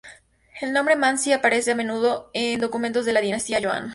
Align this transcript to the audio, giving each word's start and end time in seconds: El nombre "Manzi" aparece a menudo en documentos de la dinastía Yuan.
El 0.59 0.73
nombre 0.73 0.95
"Manzi" 0.95 1.31
aparece 1.31 1.69
a 1.69 1.75
menudo 1.75 2.31
en 2.33 2.59
documentos 2.59 3.05
de 3.05 3.13
la 3.13 3.21
dinastía 3.21 3.59
Yuan. 3.59 3.89